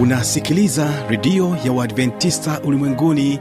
unasikiliza 0.00 0.88
redio 1.08 1.56
ya 1.64 1.72
uadventista 1.72 2.60
ulimwenguni 2.64 3.40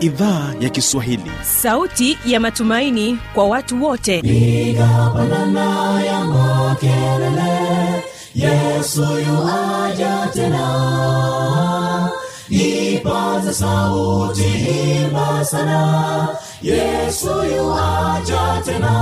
idhaa 0.00 0.54
ya 0.60 0.68
kiswahili. 0.70 1.30
Sauti 1.42 2.18
ya 2.26 2.40
matumaini 2.40 3.18
kwa 3.34 3.44
watu 3.46 3.84
wote. 3.84 4.22
Piga 4.22 5.10
pandana 5.16 6.02
ya 6.04 6.24
makelele 6.24 8.04
yesu 8.34 9.02
yuaja 9.02 10.28
tena. 10.34 12.10
Ipaze 12.48 13.52
sauti 13.52 14.42
himba 14.42 15.44
sana 15.44 16.28
yesu 16.62 17.28
yuaja 17.56 18.62
tena. 18.64 18.94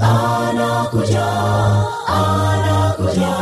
Anakuja 0.00 1.26
anakuja 2.06 3.41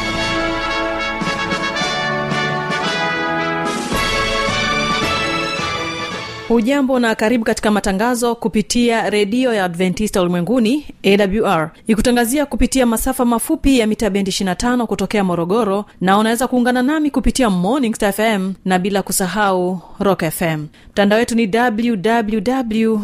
hujambo 6.53 6.99
na 6.99 7.15
karibu 7.15 7.45
katika 7.45 7.71
matangazo 7.71 8.35
kupitia 8.35 9.09
redio 9.09 9.53
ya 9.53 9.65
adventista 9.65 10.21
ulimwenguni 10.21 10.85
awr 11.03 11.71
ikutangazia 11.87 12.45
kupitia 12.45 12.85
masafa 12.85 13.25
mafupi 13.25 13.79
ya 13.79 13.87
mita 13.87 14.09
bendi 14.09 14.31
25 14.31 14.85
kutokea 14.85 15.23
morogoro 15.23 15.85
na 16.01 16.17
unaweza 16.17 16.47
kuungana 16.47 16.81
nami 16.83 17.11
kupitia 17.11 17.49
morning 17.49 17.95
star 17.95 18.13
fm 18.13 18.53
na 18.65 18.79
bila 18.79 19.01
kusahau 19.03 19.81
rock 19.99 20.23
fm 20.29 20.65
mtandao 20.91 21.19
wetu 21.19 21.35
ni 21.35 21.49
www 21.57 22.99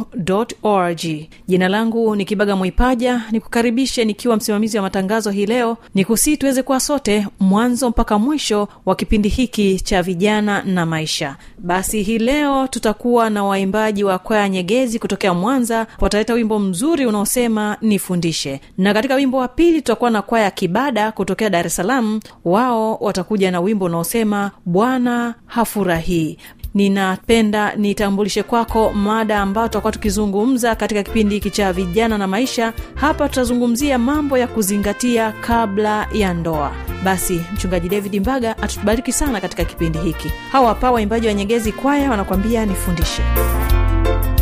org. 0.64 1.00
Jina 1.48 1.68
langu 1.70 2.16
ni 2.16 2.26
kibaga 2.26 2.56
mwaipaja 2.56 3.22
nikukaribishe 3.32 4.06
nikiwa 4.06 4.36
msimamizi 4.38 4.78
wa 4.78 4.84
matangazo 4.84 5.32
hii 5.32 5.46
leo 5.46 5.78
ni 5.96 6.06
kusii 6.06 6.38
tuweze 6.38 6.64
kuwa 6.64 6.80
sote 6.80 7.28
mwanzo 7.40 7.90
mpaka 7.90 8.20
mwisho 8.20 8.68
wa 8.86 8.96
kipindi 8.96 9.30
hiki 9.30 9.80
cha 9.80 10.04
vijana 10.04 10.64
na 10.64 10.86
maisha. 10.86 11.36
Basi 11.58 12.04
hii 12.04 12.20
leo 12.20 12.68
tutakuwa 12.68 13.30
na 13.30 13.37
waimbaji 13.44 14.04
wa 14.04 14.20
kwaya 14.20 14.50
nyegezi 14.50 15.00
kutokea 15.00 15.34
mwanza 15.34 15.88
wataleta 16.00 16.34
wimbo 16.34 16.60
mzuri 16.60 17.06
unaosema 17.06 17.78
nifundishe. 17.82 18.62
Na 18.78 18.94
katika 18.94 19.16
wimbo 19.16 19.38
wa 19.38 19.48
pili 19.48 19.82
tutakuwa 19.82 20.10
na 20.10 20.22
kwaya 20.22 20.52
kibada 20.52 21.12
kutokea 21.12 21.50
dar 21.50 21.66
es 21.68 21.76
salaam. 21.76 22.20
Wao 22.46 22.96
watakuja 22.96 23.52
na 23.52 23.60
wimbo 23.60 23.86
unaosema 23.86 24.52
bwana 24.66 25.36
hafurahii 25.46 26.38
ninapenda 26.78 27.76
nitambulishe 27.76 28.44
kwako 28.44 28.92
mada 28.94 29.40
ambayo 29.40 29.68
tutakuwa 29.68 29.92
tukizungumza 29.94 30.76
katika 30.76 31.04
kipindi 31.04 31.36
hiki 31.36 31.52
cha 31.52 31.74
vijana 31.74 32.18
na 32.18 32.28
maisha. 32.28 32.74
Hapa 32.96 33.30
tutazungumzia 33.30 33.98
mambo 33.98 34.38
ya 34.38 34.48
kuzingatia 34.48 35.32
kabla 35.42 36.08
ya 36.14 36.34
ndoa. 36.34 36.72
Basi 37.04 37.42
mchungaji 37.54 37.90
david 37.90 38.22
mbaga 38.22 38.58
atutubariki 38.58 39.12
sana 39.12 39.42
katika 39.42 39.66
kipindi 39.66 40.00
hiki. 40.00 40.32
Hawa 40.52 40.68
hapa 40.68 40.92
waimbaji 40.92 41.28
wa 41.28 41.34
nyegezi 41.34 41.72
kwaya 41.72 42.12
wanakwambia 42.12 42.66
nifundishe. 42.66 43.22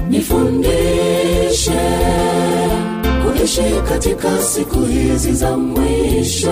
Nifundishe 0.10 1.72
kuishi 3.26 3.62
katika 3.90 4.42
siku 4.42 4.80
hizi 4.80 5.32
za 5.34 5.58
mwisho. 5.58 6.52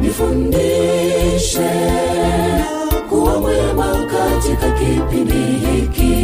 Nifundishe 0.00 1.70
katika 4.56 4.70
kipindi 4.78 5.34
hiki. 5.66 6.14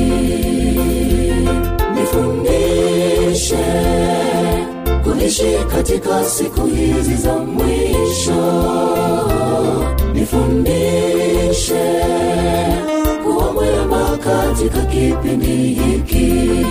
Nifundishe 1.94 3.64
kuishi 5.04 5.56
katika 5.74 6.24
siku 6.24 6.66
hizi 6.66 7.14
za 7.14 7.32
mwisho. 7.38 8.42
Nifundishe 10.14 11.84
kuwa 13.24 13.52
mwema 13.52 14.18
katika 14.18 14.80
kipindi 14.80 15.56
hiki 15.56 16.66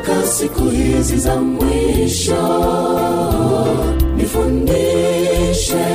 katika 0.00 0.26
siku 0.26 0.62
hizi 0.68 1.16
za 1.16 1.36
mwisho 1.36 2.36
nifundishe 4.16 5.86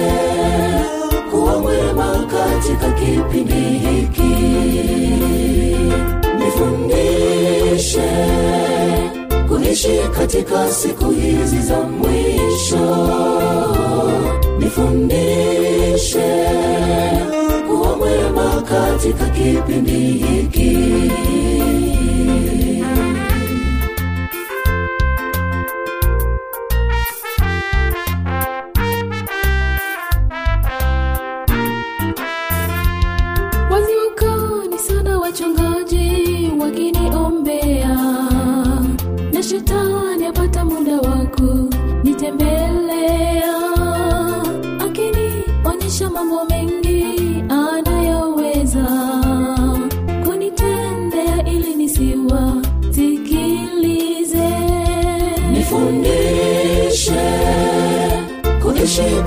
kuwa 1.31 1.59
mwema 1.59 2.25
katika 2.27 2.91
kipindi 2.91 3.53
hiki. 3.53 4.35
Nifundishe 6.39 8.09
kuishi 9.47 9.99
katika 10.17 10.71
siku 10.71 11.11
hizi 11.11 11.59
za 11.59 11.81
mwisho. 11.81 13.07
Nifundishe 14.59 16.45
kuwa 17.67 17.97
mwema 17.97 18.61
katika 18.61 19.25
kipindi 19.25 19.91
hiki 20.01 20.77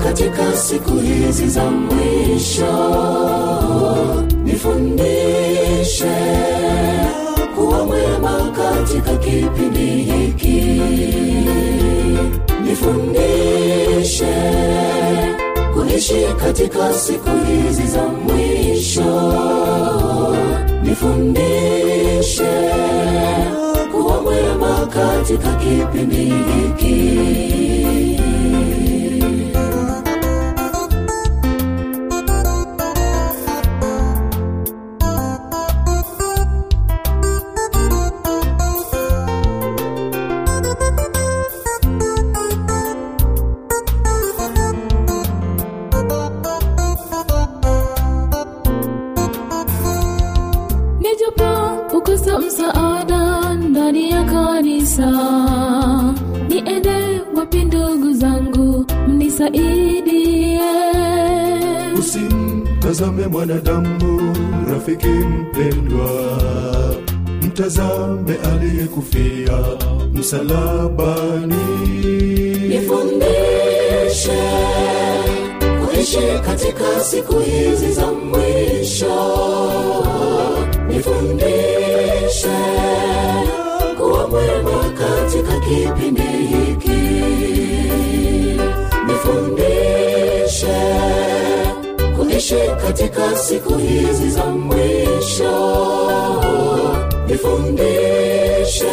katika 0.09 0.57
siku 0.57 0.91
hizi 0.91 1.47
za 1.49 1.63
mwisho 1.63 2.73
nifundishe 4.43 6.15
kuwa 7.55 7.85
mwema 7.85 8.51
katika 8.51 9.15
kipindi 9.17 9.85
hiki. 9.85 10.81
Nifundishe 12.63 14.35
kuishi 15.73 16.25
katika 16.45 16.93
siku 16.93 17.29
hizi 17.47 17.87
za 17.87 18.03
mwisho. 18.07 19.33
Nifundishe 20.83 22.49
kuwa 23.91 24.21
mwema 24.21 24.85
katika 24.87 25.53
kipindi 25.55 26.15
hiki 26.15 27.29
kuishi 76.09 76.39
katika 76.45 76.99
siku 77.03 77.39
hizi 77.39 77.91
za 77.91 78.05
mwisho. 78.11 79.15
Nifundishe 80.87 82.57
kuwa 83.97 84.27
mwema 84.27 84.83
katika 84.89 85.59
kipindi 85.59 86.21
hiki. 86.21 87.01
Nifundishe 89.07 90.77
kuishi 92.17 92.55
katika 92.85 93.37
siku 93.37 93.73
hizi 93.77 94.29
za 94.29 94.45
mwisho. 94.45 95.53
Nifundishe 97.27 98.91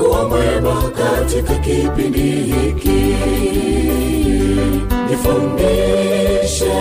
kuwa 0.00 0.28
mwema 0.28 0.90
katika 0.90 1.54
kipindi 1.54 2.20
hiki 2.20 3.14
nifundishe 5.10 6.72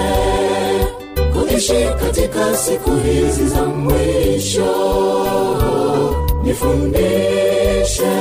kuishi 1.33 1.85
katika 1.99 2.57
siku 2.57 2.91
hizi 2.91 3.47
za 3.47 3.65
mwisho. 3.65 4.75
Nifundishe 6.43 8.11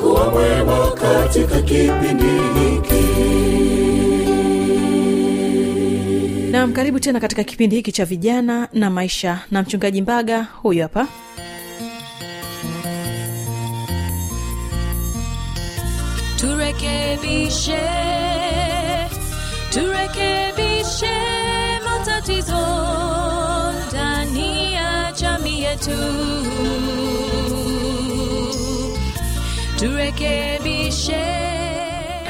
kuwa 0.00 0.30
mwema 0.30 0.90
katika 0.90 1.62
kipindi 1.62 2.24
hiki. 2.24 3.06
Nam 6.50 6.72
karibu 6.72 7.00
tena 7.00 7.20
katika 7.20 7.44
kipindi 7.44 7.76
hiki 7.76 7.92
cha 7.92 8.04
vijana 8.04 8.68
na 8.72 8.90
maisha. 8.90 9.38
Na 9.50 9.62
mchungaji 9.62 10.02
mbaga 10.02 10.46
huyu 10.62 10.82
hapa 10.82 11.06
turekebishe 16.46 17.80
turekebishe 19.70 21.16
matatizo 21.84 22.66
ndani 23.88 24.72
ya 24.72 25.12
jamii 25.20 25.62
yetu. 25.62 25.90
Turekebishe 29.78 31.24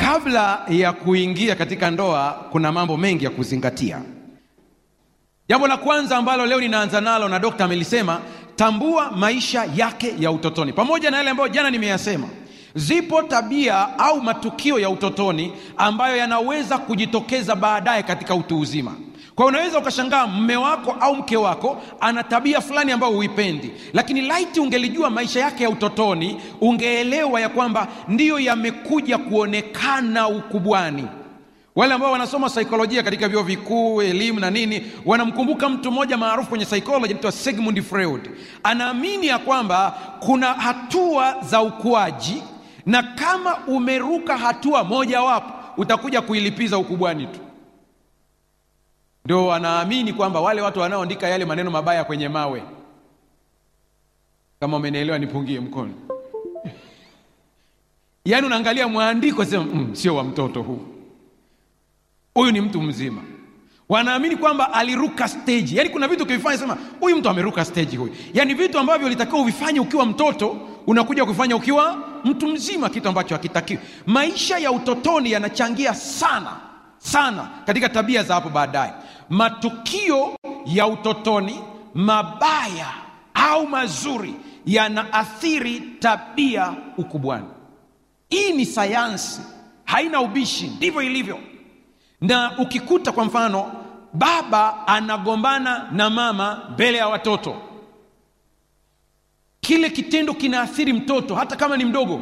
kabla 0.01 0.65
ya 0.69 0.93
kuingia 0.93 1.55
katika 1.55 1.91
ndoa 1.91 2.33
kuna 2.51 2.73
mambo 2.73 2.97
mengi 2.97 3.25
ya 3.25 3.31
kuzingatia. 3.31 4.03
Jambo 5.49 5.67
la 5.69 5.77
kwanza 5.77 6.17
ambalo 6.17 6.47
leo 6.47 6.61
ninaanza 6.61 7.01
nalo 7.01 7.29
na 7.29 7.39
dokta 7.39 7.65
amelisema 7.65 8.21
tambua 8.57 9.11
maisha 9.13 9.65
yake 9.77 10.15
ya 10.19 10.31
utotoni. 10.31 10.73
Pamoja 10.73 11.11
na 11.11 11.17
yale 11.17 11.31
ambayo 11.31 11.49
jana 11.49 11.71
nimeyasema 11.71 12.29
zipo 12.77 13.23
tabia 13.23 13.99
au 13.99 14.23
matukio 14.23 14.79
ya 14.79 14.91
utotoni 14.91 15.53
ambayo 15.77 16.17
yanaweza 16.17 16.79
kujitokeza 16.79 17.55
baadaye 17.55 18.03
katika 18.03 18.35
utu 18.35 18.59
uzima. 18.61 18.95
Kwa 19.35 19.47
unaweza 19.47 19.79
ukashangaa 19.79 20.27
mme 20.27 20.57
wako 20.57 20.97
au 21.01 21.17
mke 21.17 21.37
wako 21.37 21.83
ana 22.01 22.23
tabia 22.25 22.61
fulani 22.61 22.93
ambayo 22.93 23.13
huipendi. 23.13 23.71
Lakini 23.93 24.21
laiti 24.21 24.61
ungelijua 24.61 25.11
maisha 25.11 25.41
yake 25.41 25.63
ya 25.65 25.71
utotoni 25.71 26.41
ungeelewa 26.61 27.41
ya 27.41 27.49
kwamba 27.49 27.89
ndiyo 28.09 28.39
yamekuja 28.41 29.19
kuonekana 29.19 30.29
ukubwani. 30.29 31.07
Wale 31.77 31.95
ambao 31.95 32.13
wanasoma 32.13 32.49
saikolojia 32.49 33.03
katika 33.03 33.29
vyuo 33.29 33.43
vikuu 33.43 34.03
elimu 34.03 34.41
na 34.41 34.51
nini 34.51 34.83
wanamkumbuka 35.07 35.69
mtu 35.69 35.91
mmoja 35.93 36.17
maarufu 36.17 36.49
kwenye 36.49 36.65
psychology 36.65 37.05
anaitwa 37.05 37.33
sigmund 37.33 37.83
freud. 37.83 38.31
Anaamini 38.63 39.27
ya 39.27 39.39
kwamba 39.39 39.95
kuna 40.21 40.47
hatua 40.53 41.37
za 41.43 41.63
ukuaji 41.63 42.43
na 42.87 43.03
kama 43.03 43.59
umeruka 43.67 44.37
hatua 44.39 44.85
mojawapo 44.85 45.81
utakuja 45.83 46.23
kuilipiza 46.23 46.79
ukubwani 46.79 47.27
tu. 47.27 47.41
Ndio 49.25 49.47
wanaamini 49.47 50.13
kwamba 50.13 50.41
wale 50.41 50.61
watu 50.61 50.81
wanaoandika 50.81 51.29
yale 51.29 51.45
maneno 51.45 51.71
mabaya 51.71 52.05
kwenye 52.05 52.29
mawe. 52.29 52.63
Kama 54.61 54.77
umenielewa 54.77 55.19
nipungie 55.19 55.61
mkono. 55.61 55.95
Yaani 58.25 58.47
unaangalia 58.47 58.89
mwandiko 58.89 59.45
sema 59.45 59.65
mm, 59.65 59.95
sio 59.95 60.17
wa 60.17 60.25
mtoto 60.25 60.63
huu. 60.63 60.87
Huyu 62.35 62.53
ni 62.53 62.61
mtu 62.61 62.83
mzima 62.83 63.23
wanaamini 63.89 64.37
kwamba 64.37 64.73
aliruka 64.73 65.29
stage. 65.29 65.77
Yaani 65.77 65.91
kuna 65.91 66.09
vitu 66.09 66.23
ukivifanya 66.25 66.59
sema 66.59 66.77
huyu 67.01 67.17
mtu 67.17 67.29
ameruka 67.29 67.65
stage 67.65 67.97
huyu. 67.97 68.17
Yaani 68.35 68.55
vitu 68.55 68.79
ambavyo 68.79 69.07
ulitakiwa 69.07 69.41
uvifanye 69.41 69.81
ukiwa 69.81 70.07
mtoto 70.07 70.57
unakuja 70.87 71.25
kufanya 71.25 71.57
ukiwa 71.57 71.97
mtu 72.25 72.49
mzima 72.49 72.89
kitu 72.89 73.09
ambacho 73.09 73.35
hakitakiwi. 73.35 73.81
Maisha 74.07 74.59
ya 74.59 74.73
utotoni 74.73 75.31
yanachangia 75.33 75.95
sana 75.95 76.57
sana 76.99 77.49
katika 77.67 77.89
tabia 77.89 78.23
za 78.23 78.35
hapo 78.35 78.49
baadaye. 78.49 78.93
Matukio 79.31 80.37
ya 80.67 80.87
utotoni 80.87 81.61
mabaya 81.95 82.87
au 83.35 83.67
mazuri 83.69 84.35
yanaathiri 84.67 85.81
tabia 85.81 86.75
ukubwani. 86.97 87.47
Hii 88.29 88.53
ni 88.53 88.67
sayansi 88.67 89.41
haina 89.85 90.21
ubishi 90.21 90.67
ndivyo 90.67 91.03
ilivyo 91.03 91.39
na 92.21 92.59
ukikuta 92.59 93.13
kwa 93.13 93.25
mfano 93.25 93.73
baba 94.13 94.87
anagombana 94.87 95.89
na 95.93 96.11
mama 96.11 96.63
mbele 96.73 96.99
ya 96.99 97.09
watoto. 97.09 97.57
Kile 99.61 99.91
kitendo 99.91 100.35
kinaathiri 100.35 100.93
mtoto 100.93 101.35
hata 101.35 101.57
kama 101.57 101.77
ni 101.77 101.85
mdogo. 101.85 102.21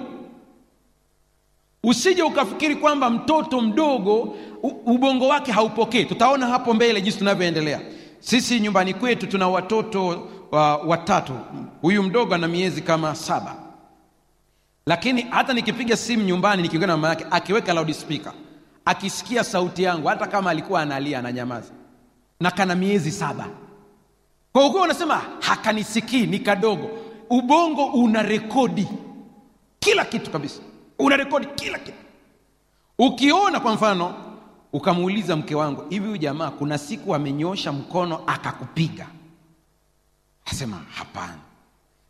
Usije 1.84 2.22
ukafikiri 2.22 2.76
kwamba 2.76 3.10
mtoto 3.10 3.60
mdogo 3.60 4.36
ubongo 4.86 5.28
wake 5.28 5.52
haupokei. 5.52 6.04
Tutaona 6.04 6.46
hapo 6.46 6.74
mbele 6.74 7.00
jinsi 7.00 7.18
tunavyoendelea. 7.18 7.80
Sisi 8.20 8.60
nyumbani 8.60 8.94
kwetu 8.94 9.26
tuna 9.26 9.48
watoto 9.48 10.28
wa, 10.50 10.76
watatu. 10.76 11.32
Huyu 11.82 12.02
mdogo 12.02 12.34
ana 12.34 12.48
miezi 12.48 12.82
kama 12.82 13.14
saba. 13.14 13.56
Lakini 14.86 15.22
hata 15.22 15.52
nikipiga 15.52 15.96
simu 15.96 16.22
nyumbani 16.22 16.62
nikiongea 16.62 16.86
na 16.86 16.96
mama 16.96 17.08
yake 17.08 17.26
akiweka 17.30 17.72
loudspeaker 17.74 18.32
akisikia 18.84 19.44
sauti 19.44 19.82
yangu 19.82 20.08
hata 20.08 20.26
kama 20.26 20.50
alikuwa 20.50 20.82
analia 20.82 21.18
ananyamaza. 21.18 21.72
Na 22.40 22.50
kana 22.50 22.74
miezi 22.74 23.10
saba. 23.12 23.46
Kwa 24.52 24.66
ukiwa 24.66 24.82
unasema 24.82 25.22
hakanisikii 25.40 26.26
ni 26.26 26.38
kadogo. 26.38 26.90
Ubongo 27.30 27.84
una 27.86 28.22
rekodi. 28.22 28.88
Kila 29.78 30.04
kitu 30.04 30.30
kabisa. 30.30 30.60
Una 30.98 31.16
rekodi 31.16 31.46
kila 31.46 31.78
kitu. 31.78 31.98
Ukiona 32.98 33.60
kwa 33.60 33.74
mfano 33.74 34.14
ukamuuliza 34.72 35.36
mke 35.36 35.54
wangu 35.54 35.84
hivi 35.90 36.04
huyu 36.06 36.16
jamaa 36.18 36.50
kuna 36.50 36.78
siku 36.78 37.14
amenyosha 37.14 37.72
mkono 37.72 38.20
akakupiga? 38.26 39.06
Asema 40.44 40.80
hapana. 40.94 41.38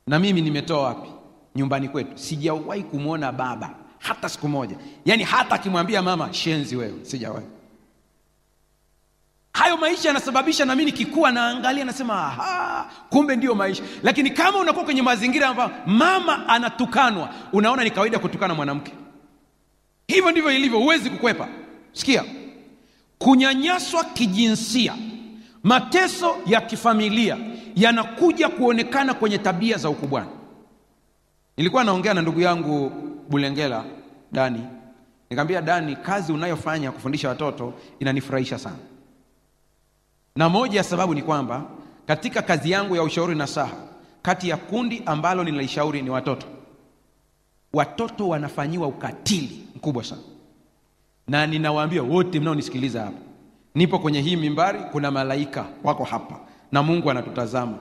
Na 0.07 0.19
mimi 0.19 0.40
nimetoa 0.40 0.83
wapi? 0.83 1.09
Nyumbani 1.57 1.88
kwetu. 1.88 2.19
Sijawahi 2.19 2.83
kumwona 2.83 3.33
baba 3.33 3.75
hata 4.04 4.28
siku 4.28 4.49
moja. 4.49 4.76
Yaani 5.04 5.23
hata 5.25 5.54
akimwambia 5.54 6.02
mama 6.02 6.32
shenzi 6.32 6.76
wewe 6.76 6.94
sijawahi. 7.04 7.46
Hayo 9.52 9.76
maisha 9.76 10.08
yanasababisha 10.08 10.64
nami 10.64 10.84
nikikuwa 10.84 11.32
naangalia 11.32 11.84
nasema 11.84 12.14
aha 12.26 12.90
kumbe 13.11 13.37
ndiyo 13.37 13.54
maisha. 13.54 13.82
Lakini 14.02 14.30
kama 14.30 14.58
unakuwa 14.58 14.84
kwenye 14.84 15.02
mazingira 15.02 15.49
ambayo 15.49 15.70
mama 15.87 16.49
anatukanwa 16.49 17.30
unaona 17.52 17.84
ni 17.84 17.90
kawaida 17.90 18.18
kutukana 18.18 18.54
mwanamke. 18.54 18.92
Hivyo 20.08 20.30
ndivyo 20.30 20.52
ilivyo 20.52 20.78
huwezi 20.78 21.11
kukwepa. 21.11 21.49
Sikia 21.92 22.25
kunyanyaswa 23.18 24.04
kijinsia 24.04 24.94
mateso 25.62 26.37
ya 26.46 26.61
kifamilia 26.61 27.37
yanakuja 27.76 28.49
kuonekana 28.49 29.14
kwenye 29.14 29.38
tabia 29.38 29.76
za 29.76 29.90
ukubwani. 29.90 30.30
Nilikuwa 31.56 31.84
naongea 31.84 32.14
na 32.14 32.23
ndugu 32.23 32.40
yangu 32.40 32.92
bulengela 33.35 33.85
dani. 34.33 34.61
Nikamwambia 35.31 35.62
dani 35.62 35.97
kazi 35.97 36.33
unayofanya 36.33 36.93
kufundisha 36.93 37.29
watoto 37.29 37.73
inanifurahisha 37.99 38.59
sana. 38.59 38.76
Na 40.37 40.49
moja 40.49 40.79
ya 40.79 40.85
sababu 40.85 41.14
ni 41.14 41.23
kwamba 41.23 41.64
katika 42.07 42.43
kazi 42.43 42.71
yangu 42.71 42.97
ya 42.97 43.03
ushauri 43.03 43.35
na 43.35 43.47
saha 43.47 43.76
kati 44.23 44.49
ya 44.49 44.57
kundi 44.57 45.03
ambalo 45.07 45.45
ninalishauri 45.45 46.03
ni 46.03 46.11
watoto. 46.11 46.47
Watoto 47.73 48.29
wanafanyiwa 48.29 48.87
ukatili 48.88 49.67
mkubwa 49.76 50.05
sana. 50.05 50.23
Na 51.29 51.47
ninawaambia 51.47 52.03
wote 52.03 52.41
mnaonisikiliza 52.41 53.00
hapa 53.05 53.19
nipo 53.75 53.99
kwenye 53.99 54.21
hii 54.21 54.37
mimbari 54.37 54.79
kuna 54.93 55.11
malaika 55.11 55.64
wako 55.85 56.05
hapa 56.05 56.41
na 56.73 56.83
mungu 56.83 57.11
anatutazama 57.11 57.79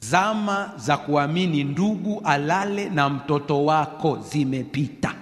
zama 0.00 0.72
za 0.76 0.96
kuamini 0.96 1.64
ndugu 1.64 2.22
alale 2.24 2.88
na 2.88 3.08
mtoto 3.08 3.64
wako 3.64 4.18
zimepita. 4.30 5.14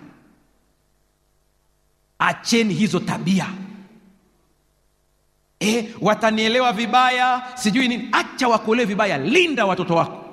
Acheni 2.19 2.75
hizo 2.75 3.01
tabia. 3.01 3.47
E, 5.61 5.89
watanielewa 6.01 6.73
vibaya 6.73 7.43
sijui 7.55 7.89
nini. 7.89 8.09
Acha 8.13 8.49
wakuelewe 8.49 8.87
vibaya 8.87 9.19
linda 9.19 9.67
watoto 9.67 9.95
wako 9.95 10.24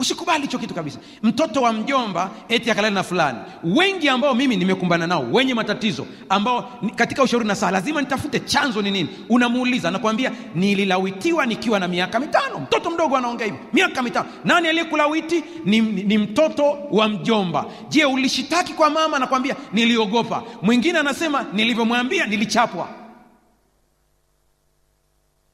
usikubali 0.00 0.42
hicho 0.42 0.58
kitu 0.58 0.74
kabisa. 0.74 0.98
Mtoto 1.22 1.62
wa 1.62 1.72
mjomba 1.72 2.30
eti 2.48 2.70
akalala 2.70 2.94
na 2.94 3.02
fulani. 3.02 3.38
Wengi 3.64 4.08
ambao 4.08 4.34
mimi 4.34 4.56
nimekumbana 4.56 5.06
nao 5.06 5.26
wenye 5.32 5.54
matatizo 5.54 6.06
ambao 6.28 6.72
katika 6.94 7.22
ushauri 7.22 7.46
na 7.46 7.54
saa 7.54 7.70
lazima 7.70 8.00
nitafute 8.00 8.40
chanzo 8.40 8.82
ni 8.82 8.90
nini. 8.90 9.08
Unamuuliza 9.28 9.90
nakwambia 9.90 10.32
nililawitiwa 10.54 11.46
nikiwa 11.46 11.78
na 11.80 11.88
miaka 11.88 12.20
mitano. 12.20 12.58
Mtoto 12.58 12.90
mdogo 12.90 13.16
anaongea 13.16 13.46
hivo 13.46 13.58
miaka 13.72 14.02
mitano. 14.02 14.26
Nani 14.44 14.68
aliyekulawiti? 14.68 15.44
Ni, 15.64 15.80
ni, 15.80 16.18
mtoto 16.18 16.78
wa 16.90 17.08
mjomba. 17.08 17.64
Je 17.88 18.04
ulishitaki 18.04 18.72
kwa 18.74 18.90
mama? 18.90 19.18
Nakwambia 19.18 19.56
niliogopa. 19.72 20.42
Mwingine 20.62 20.98
anasema 20.98 21.46
nilivyomwambia 21.52 22.26
nilichapwa. 22.26 22.88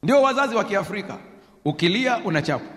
Ndio 0.02 0.22
wazazi 0.22 0.54
wa 0.54 0.64
kiafrika. 0.64 1.18
Ukilia 1.64 2.18
unachapwa 2.18 2.71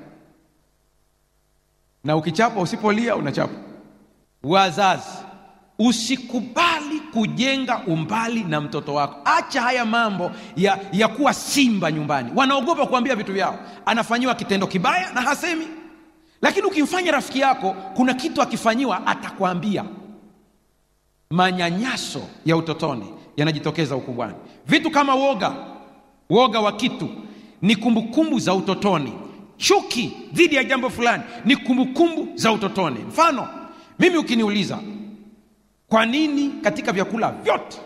na 2.06 2.16
ukichapwa 2.16 2.64
usipolia 2.64 3.16
unachapwa 3.16 3.58
wazazi 4.44 5.10
usikubali 5.80 7.00
kujenga 7.14 7.82
umbali 7.88 8.44
na 8.44 8.62
mtoto 8.62 8.94
wako. 8.94 9.16
Acha 9.26 9.62
haya 9.62 9.86
mambo 9.86 10.32
ya, 10.56 10.80
ya 10.92 11.08
kuwa 11.08 11.34
simba 11.34 11.92
nyumbani. 11.92 12.32
Wanaogopa 12.36 12.86
kuambia 12.86 13.16
vitu 13.16 13.34
vyao. 13.34 13.60
Anafanyiwa 13.86 14.36
kitendo 14.36 14.68
kibaya 14.68 15.14
na 15.14 15.22
hasemi. 15.22 15.68
Lakini 16.42 16.66
ukimfanya 16.68 17.12
rafiki 17.12 17.40
yako 17.40 17.76
kuna 17.96 18.14
kitu 18.14 18.42
akifanyiwa 18.42 19.08
atakwambia. 19.08 19.86
Manyanyaso 21.32 22.22
ya 22.46 22.58
utotoni 22.58 23.14
yanajitokeza 23.38 23.96
ukubwani 23.96 24.34
vitu 24.68 24.92
kama 24.92 25.16
woga. 25.16 25.54
Woga 26.30 26.60
wa 26.60 26.72
kitu. 26.72 27.10
Ni 27.62 27.76
kumbukumbu 27.76 28.40
za 28.40 28.54
utotoni 28.54 29.14
chuki 29.58 30.18
dhidi 30.34 30.56
ya 30.56 30.64
jambo 30.64 30.90
fulani 30.90 31.24
ni 31.46 31.56
kumbukumbu 31.56 32.28
za 32.36 32.52
utotoni. 32.52 33.00
Mfano 33.00 33.48
mimi 34.00 34.18
ukiniuliza 34.18 34.80
kwa 35.88 36.06
nini 36.06 36.50
katika 36.62 36.92
vyakula 36.92 37.32
vyote 37.32 37.78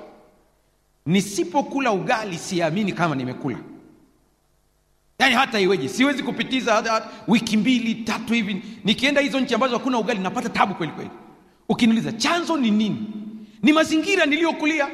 nisipokula 1.06 1.92
ugali 1.92 2.38
siamini 2.38 2.92
kama 2.94 3.16
nimekula? 3.16 3.58
Yaani 5.20 5.36
hata 5.36 5.60
iweje 5.60 5.88
siwezi 5.90 6.24
kupitiza 6.24 6.74
hata, 6.74 7.08
wiki 7.28 7.58
mbili 7.58 7.96
tatu 7.96 8.34
hivi 8.34 8.62
nikienda 8.84 9.22
hizo 9.22 9.40
nchi 9.40 9.54
ambazo 9.54 9.78
hakuna 9.78 9.98
ugali 10.00 10.20
napata 10.20 10.50
tabu 10.50 10.74
kweli 10.76 10.92
kweli. 10.94 11.10
Ukiniuliza 11.70 12.12
chanzo 12.12 12.58
ni 12.58 12.72
nini? 12.72 13.08
Ni 13.64 13.74
mazingira 13.74 14.26
niliyokulia? 14.26 14.88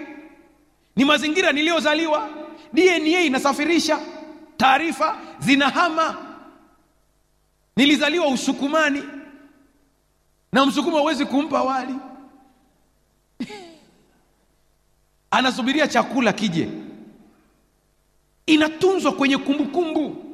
Ni 0.95 1.05
mazingira 1.05 1.51
niliyozaliwa? 1.51 2.29
Dna 2.73 3.21
inasafirisha 3.21 3.99
taarifa 4.57 5.17
zinahama 5.39 6.17
nilizaliwa 7.75 8.27
usukumani. 8.27 9.03
Na 10.51 10.65
msukuma 10.65 10.99
huwezi 10.99 11.25
kumpa 11.25 11.63
wali. 11.63 11.95
Anasubiria 15.31 15.87
chakula 15.87 16.33
kije. 16.33 16.69
Inatunzwa 18.45 19.11
kwenye 19.11 19.37
kumbukumbu. 19.37 19.93
Kumbu. 20.09 20.25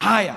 haya. 0.00 0.36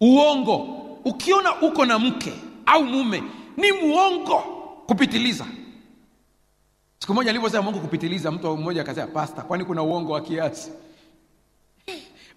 Uongo. 0.00 0.56
Ukiona 1.04 1.60
uko 1.60 1.84
na 1.84 1.98
mke 1.98 2.32
au 2.66 2.84
mume 2.84 3.22
ni 3.56 3.72
muongo 3.72 4.38
kupitiliza. 4.86 5.46
Siku 6.98 7.14
moja 7.14 7.30
alivyosema 7.30 7.62
muongo 7.62 7.78
kupitiliza 7.80 8.30
mtu 8.30 8.56
mmoja 8.56 8.80
akasema 8.82 9.06
pasta 9.06 9.42
kwani 9.42 9.64
kuna 9.64 9.82
uongo 9.82 10.12
wa 10.12 10.20
kiasi 10.20 10.70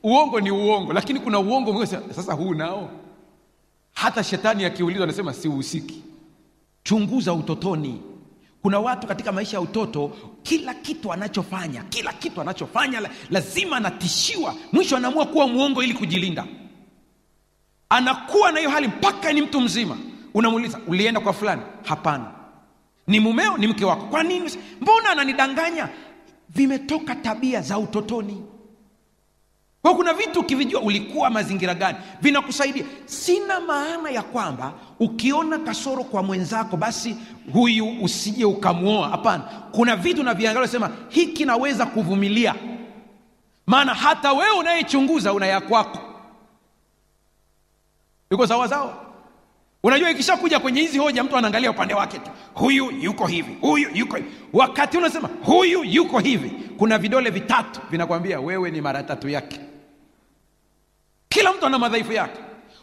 uongo 0.03 0.39
ni 0.39 0.51
uongo 0.51 0.93
lakini 0.93 1.19
kuna 1.19 1.39
uongo 1.39 1.73
mwingine 1.73 1.99
sasa 2.13 2.33
huu 2.33 2.53
nao. 2.53 2.89
Hata 3.93 4.23
shetani 4.23 4.65
akiulizwa 4.65 5.03
anasema 5.03 5.33
sihusiki 5.33 6.01
chunguza 6.83 7.33
utotoni. 7.33 8.01
Kuna 8.61 8.79
watu 8.79 9.07
katika 9.07 9.31
maisha 9.31 9.57
ya 9.57 9.61
utoto 9.61 10.11
kila 10.43 10.73
kitu 10.73 11.13
anachofanya 11.13 11.83
kila 11.83 12.13
kitu 12.13 12.41
anachofanya 12.41 13.09
lazima 13.29 13.77
anatishiwa. 13.77 14.55
Mwisho 14.71 14.97
anaamua 14.97 15.25
kuwa 15.25 15.47
mwongo 15.47 15.83
ili 15.83 15.93
kujilinda. 15.93 16.45
Anakuwa 17.89 18.51
na 18.51 18.59
hiyo 18.59 18.71
hali 18.71 18.87
mpaka 18.87 19.33
ni 19.33 19.41
mtu 19.41 19.61
mzima. 19.61 19.97
Unamuuliza 20.33 20.79
ulienda 20.87 21.19
kwa 21.19 21.33
fulani? 21.33 21.61
Hapana. 21.83 22.31
Ni 23.07 23.19
mumeo 23.19 23.57
ni 23.57 23.67
mke 23.67 23.85
wako. 23.85 24.05
Kwa 24.05 24.23
nini? 24.23 24.51
Mbona 24.81 25.09
ananidanganya? 25.09 25.89
Vimetoka 26.49 27.15
tabia 27.15 27.61
za 27.61 27.77
utotoni 27.79 28.43
kwa 29.81 29.95
kuna 29.95 30.13
vitu 30.13 30.39
ukivijua 30.39 30.81
ulikuwa 30.81 31.29
mazingira 31.29 31.73
gani? 31.73 31.97
Vinakusaidia. 32.21 32.85
Sina 33.05 33.59
maana 33.59 34.09
ya 34.09 34.21
kwamba 34.21 34.73
ukiona 34.99 35.59
kasoro 35.59 36.03
kwa 36.03 36.23
mwenzako 36.23 36.77
basi 36.77 37.15
huyu 37.53 38.03
usije 38.03 38.45
ukamwoa. 38.45 39.09
Hapana. 39.09 39.43
Kuna 39.71 39.95
vitu 39.95 40.23
naviangalia 40.23 40.67
sema 40.67 40.89
hiki 41.09 41.45
naweza 41.45 41.85
kuvumilia. 41.85 42.55
Maana 43.67 43.93
hata 43.93 44.33
wewe 44.33 44.51
unayechunguza 44.51 45.33
una 45.33 45.45
ya 45.45 45.61
kwako. 45.61 45.99
Iko 48.31 48.47
sawa? 48.47 48.93
Unajua 49.83 50.09
ikishakuja 50.11 50.59
kwenye 50.59 50.81
hizi 50.81 50.97
hoja 50.97 51.23
mtu 51.23 51.37
anaangalia 51.37 51.71
upande 51.71 51.93
wake 51.93 52.19
tu. 52.19 52.31
Huyu 52.53 52.91
yuko 52.91 53.27
hivi 53.27 53.57
huyu 53.61 53.89
yuko 53.93 54.15
hivi. 54.15 54.29
Wakati 54.53 54.97
unasema 54.97 55.29
huyu 55.43 55.83
yuko 55.83 56.19
hivi 56.19 56.49
kuna 56.77 56.97
vidole 56.97 57.29
vitatu 57.29 57.81
vinakwambia 57.91 58.39
wewe 58.39 58.71
ni 58.71 58.81
mara 58.81 59.03
tatu 59.03 59.29
yake 59.29 59.59
kila 61.31 61.53
mtu 61.53 61.65
ana 61.65 61.79
madhaifu 61.79 62.11
yake. 62.13 62.39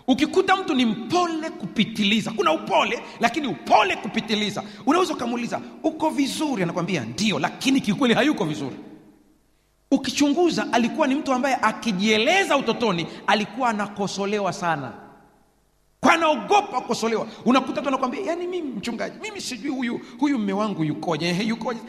Ukikuta 0.06 0.56
mtu 0.56 0.74
ni 0.74 0.84
mpole 0.86 1.50
kupitiliza. 1.50 2.30
Kuna 2.30 2.52
upole 2.52 3.02
lakini 3.20 3.46
upole 3.48 3.96
kupitiliza. 3.96 4.62
Unaweza 4.86 5.14
ukamuuliza 5.14 5.60
uko 5.82 6.10
vizuri? 6.10 6.62
Anakwambia 6.62 7.04
ndio 7.04 7.38
lakini 7.38 7.80
kiukweli 7.80 8.14
hayuko 8.14 8.44
vizuri. 8.44 8.76
Ukichunguza 9.90 10.72
alikuwa 10.72 11.06
ni 11.06 11.14
mtu 11.14 11.32
ambaye 11.32 11.54
akijieleza 11.62 12.56
utotoni 12.56 13.06
alikuwa 13.26 13.68
anakosolewa 13.68 14.52
sana. 14.52 14.92
Kwa 16.00 16.12
anaogopa 16.12 16.80
kukosolewa. 16.80 17.26
Unakuta 17.44 17.82
tu 17.82 17.88
anakwambia 17.88 18.20
yani 18.20 18.46
mimi 18.46 18.68
mchungaji 18.72 19.18
mimi 19.22 19.40
sijui 19.40 19.70
huyu 19.70 20.00
huyu 20.18 20.38
mme 20.38 20.52
wangu 20.52 20.84
yukoje 20.84 21.30
yukoje 21.46 21.80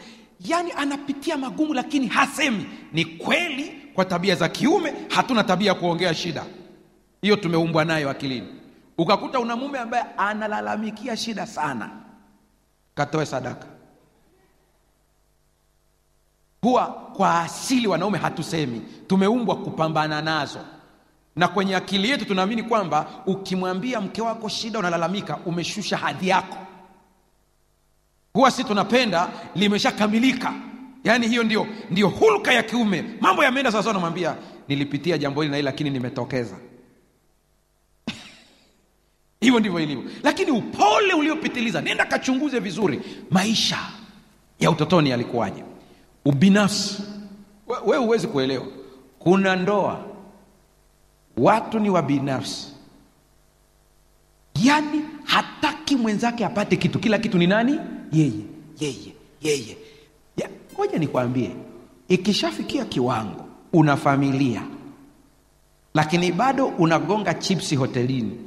yani 0.44 0.72
anapitia 0.72 1.36
magumu 1.36 1.74
lakini 1.74 2.06
hasemi. 2.06 2.66
Ni 2.92 3.04
kweli 3.04 3.74
kwa 3.94 4.04
tabia 4.04 4.34
za 4.34 4.48
kiume 4.48 4.94
hatuna 5.08 5.44
tabia 5.44 5.68
ya 5.68 5.74
kuongea 5.74 6.14
shida. 6.14 6.44
Hiyo 7.22 7.36
tumeumbwa 7.36 7.84
nayo 7.84 8.10
akilini. 8.10 8.48
Ukakuta 8.98 9.40
una 9.40 9.56
mume 9.56 9.78
ambaye 9.78 10.04
analalamikia 10.16 11.16
shida 11.16 11.46
sana. 11.46 11.90
Katoe 12.94 13.26
sadaka. 13.26 13.66
Huwa 16.62 16.86
kwa 16.86 17.40
asili 17.40 17.86
wanaume 17.86 18.18
hatusemi. 18.18 18.80
Tumeumbwa 19.06 19.56
kupambana 19.56 20.22
nazo. 20.22 20.60
Na 21.36 21.48
kwenye 21.48 21.76
akili 21.76 22.10
yetu 22.10 22.24
tunaamini 22.24 22.62
kwamba 22.62 23.06
ukimwambia 23.26 24.00
mke 24.00 24.22
wako 24.22 24.48
shida 24.48 24.78
unalalamika 24.78 25.36
umeshusha 25.36 25.96
hadhi 25.96 26.28
yako 26.28 26.56
huwa 28.34 28.50
si 28.50 28.64
tunapenda 28.64 29.28
limeshakamilika. 29.54 30.54
Yaani 31.04 31.28
hiyo 31.28 31.42
ndio 31.42 31.66
ndio 31.90 32.08
hulka 32.08 32.52
ya 32.52 32.62
kiume. 32.62 33.04
Mambo 33.20 33.44
yameenda 33.44 33.70
sawasawa 33.72 33.94
namwambia 33.94 34.36
nilipitia 34.68 35.18
jambo 35.18 35.42
hili 35.42 35.50
na 35.50 35.56
hili 35.56 35.64
lakini 35.66 35.90
nimetokeza. 35.90 36.56
Hivyo 39.40 39.60
ndivyo 39.60 39.80
ilivyo. 39.80 40.04
Lakini 40.22 40.50
upole 40.50 41.14
uliopitiliza 41.14 41.80
nenda 41.80 42.04
kachunguze 42.04 42.58
vizuri 42.60 43.00
maisha 43.30 43.78
ya 44.60 44.70
utotoni 44.70 45.10
yalikuwaje? 45.10 45.64
Ubinafsi. 46.24 47.02
We, 47.66 47.76
we 47.86 47.96
huwezi 47.96 48.26
kuelewa. 48.26 48.66
Kuna 49.18 49.56
ndoa 49.56 50.04
watu 51.36 51.78
ni 51.78 51.90
wabinafsi. 51.90 52.66
Yaani 54.62 55.00
hataki 55.90 55.96
mwenzake 55.96 56.44
apate 56.44 56.76
kitu. 56.76 56.98
Kila 56.98 57.18
kitu 57.18 57.38
ni 57.38 57.46
nani? 57.46 57.80
Yeye. 58.12 58.32
Yeye. 58.80 59.14
Yeye. 59.42 59.76
Ngoja 60.74 60.98
nikwambie. 60.98 61.50
Ikishafikia 62.08 62.84
kiwango 62.84 63.44
una 63.72 63.96
familia. 63.96 64.62
Lakini 65.94 66.32
bado 66.32 66.66
unagonga 66.66 67.34
chipsi 67.34 67.76
hotelini. 67.76 68.38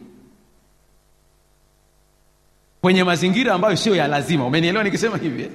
Kwenye 2.81 3.03
mazingira 3.03 3.53
ambayo 3.53 3.75
sio 3.75 3.95
ya 3.95 4.07
lazima. 4.07 4.45
Umenielewa 4.45 4.83
nikisema 4.83 5.17
hivi 5.17 5.43
eh? 5.43 5.51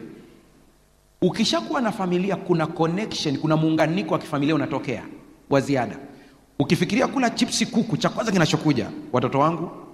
ukishakuwa 1.22 1.80
na 1.80 1.92
familia 1.92 2.36
kuna 2.36 2.66
connection 2.66 3.38
kuna 3.38 3.56
muunganiko 3.56 4.12
wa 4.14 4.18
kifamilia 4.20 4.54
unatokea. 4.54 5.02
Wa 5.50 5.60
ziada. 5.60 5.98
Ukifikiria 6.58 7.06
kula 7.06 7.30
chipsi 7.30 7.66
kuku 7.66 7.96
cha 7.96 8.08
kwanza 8.08 8.32
kinachokuja 8.32 8.90
watoto 9.12 9.38
wangu 9.38 9.87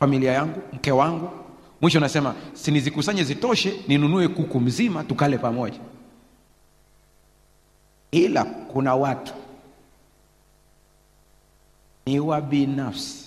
familia 0.00 0.32
yangu 0.32 0.62
mke 0.72 0.92
wangu. 0.92 1.30
Mwisho 1.80 2.00
nasema 2.00 2.34
sinizikusanye 2.52 3.24
zitoshe 3.24 3.80
ninunue 3.88 4.28
kuku 4.28 4.60
mzima 4.60 5.04
tukale 5.04 5.38
pamoja. 5.38 5.78
Ila 8.10 8.44
kuna 8.44 8.94
watu 8.94 9.34
ni 12.06 12.20
wa 12.20 12.40
binafsi 12.40 13.26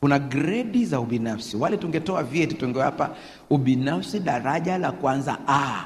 kuna 0.00 0.18
gredi 0.18 0.84
za 0.84 1.00
ubinafsi. 1.00 1.56
Wale 1.56 1.76
tungetoa 1.76 2.22
vyeti 2.22 2.54
tungewapa 2.54 3.16
ubinafsi 3.50 4.20
daraja 4.20 4.78
la 4.78 4.92
kwanza 4.92 5.38
a. 5.48 5.84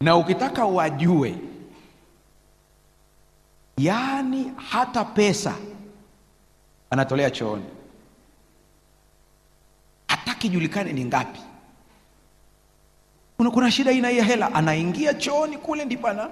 Na 0.00 0.16
ukitaka 0.16 0.64
wajue 0.64 1.34
yaani 3.76 4.52
hata 4.70 5.04
pesa 5.04 5.54
anatolea 6.94 7.30
chooni. 7.30 7.64
Hataki 10.08 10.48
julikane 10.48 10.92
ni 10.92 11.04
ngapi. 11.04 11.40
Kuna, 13.36 13.70
shida 13.70 13.90
aina 13.90 14.10
ya 14.10 14.24
hela 14.24 14.54
anaingia 14.54 15.14
chooni 15.14 15.58
kule 15.58 15.84
ndipo 15.84 16.08
ana 16.08 16.30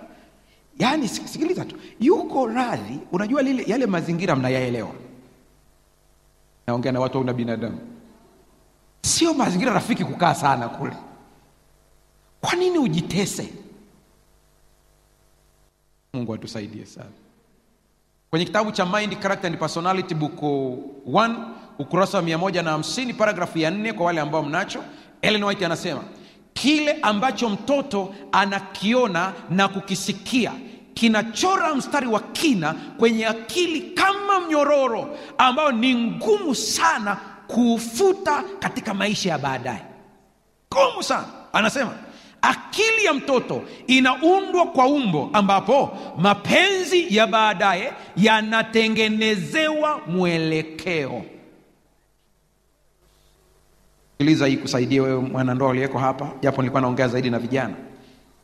yaani 0.79 1.09
sikiliza 1.09 1.65
tu 1.65 1.77
yuko 2.01 2.47
radhi 2.47 2.99
unajua 3.13 3.43
lile 3.43 3.65
yale 3.67 3.87
mazingira 3.87 4.37
mnayaelewa. 4.37 4.95
Naongea 6.67 6.93
na 6.93 7.01
watu 7.01 7.19
au 7.19 7.25
na 7.25 7.33
binadamu. 7.33 7.79
Sio 9.03 9.35
mazingira 9.35 9.73
rafiki 9.73 10.05
kukaa 10.05 10.35
sana 10.35 10.69
kule. 10.69 10.97
Kwa 12.41 12.53
nini 12.55 12.79
ujitese? 12.79 13.49
Mungu 16.13 16.35
atusaidie 16.35 16.87
sana 16.87 17.11
kwenye 18.33 18.45
kitabu 18.45 18.73
cha 18.73 18.87
mind 18.87 19.19
character 19.19 19.47
and 19.51 19.59
personality 19.59 20.15
book 20.15 20.41
1 20.43 21.35
ukurasa 21.79 22.19
wa 22.19 22.25
150 22.25 23.15
paragrafu 23.15 23.59
ya 23.59 23.71
4 23.71 23.93
kwa 23.93 24.07
wale 24.07 24.21
ambao 24.21 24.43
mnacho 24.43 24.85
ellen 25.23 25.45
white 25.45 25.63
anasema 25.67 26.01
kile 26.53 26.93
ambacho 27.03 27.49
mtoto 27.49 28.15
anakiona 28.33 29.33
na 29.51 29.69
kukisikia 29.69 30.53
kinachora 30.95 31.75
mstari 31.75 32.07
wa 32.07 32.21
kina 32.21 32.75
kwenye 32.99 33.27
akili 33.27 33.81
kama 33.81 34.41
mnyororo 34.41 35.17
ambao 35.39 35.73
ni 35.73 35.95
ngumu 35.95 36.55
sana 36.55 37.17
kuufuta 37.47 38.45
katika 38.59 38.95
maisha 38.95 39.31
ya 39.31 39.39
baadaye. 39.39 39.83
Ngumu 40.75 41.03
sana. 41.03 41.25
Anasema 41.53 41.91
akili 42.43 43.05
ya 43.05 43.15
mtoto 43.15 43.63
inaundwa 43.87 44.67
kwa 44.67 44.87
umbo 44.87 45.31
ambapo 45.33 45.99
mapenzi 46.19 47.17
ya 47.17 47.27
baadaye 47.27 47.93
yanatengenezewa 48.17 50.01
mwelekeo. 50.07 51.23
Sikiliza 54.13 54.47
hii 54.47 54.57
kusaidia 54.57 55.03
wewe 55.03 55.21
mwanandoa 55.21 55.69
uliyeko 55.69 55.99
hapa 55.99 56.31
japo 56.41 56.63
nilikuwa 56.63 56.81
naongea 56.83 57.09
zaidi 57.09 57.31
na 57.31 57.39
vijana. 57.39 57.75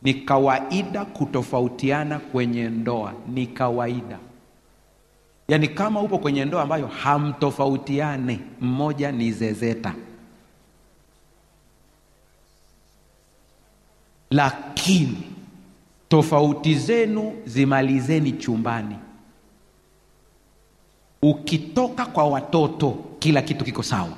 Ni 0.02 0.14
kawaida 0.14 1.04
kutofautiana 1.04 2.18
kwenye 2.18 2.68
ndoa 2.68 3.12
ni 3.28 3.46
kawaida. 3.46 4.18
Yaani 5.48 5.68
kama 5.68 6.00
upo 6.00 6.18
kwenye 6.18 6.44
ndoa 6.44 6.62
ambayo 6.62 6.86
hamtofautiane 6.86 8.40
mmoja 8.60 9.12
ni 9.12 9.32
zezeta 9.32 9.94
lakini 14.30 15.22
tofauti 16.08 16.74
zenu 16.74 17.32
zimalizeni 17.46 18.32
chumbani. 18.32 18.96
Ukitoka 21.22 22.06
kwa 22.06 22.24
watoto 22.24 22.90
kila 23.18 23.42
kitu 23.42 23.64
kiko 23.64 23.82
sawa. 23.82 24.12